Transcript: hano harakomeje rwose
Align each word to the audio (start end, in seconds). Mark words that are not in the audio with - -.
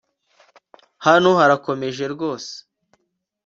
hano 1.05 1.29
harakomeje 1.39 2.03
rwose 2.13 2.53